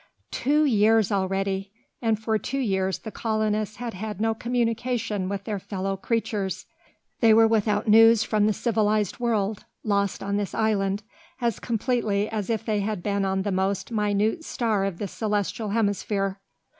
[0.31, 1.71] Two years already!
[2.01, 6.65] and for two years the colonists had had no communication with their fellow creatures!
[7.19, 11.03] They were without news from the civilised world, lost on this island,
[11.39, 15.69] as completely as if they had been on the most minute star of the celestial
[15.69, 16.39] hemisphere!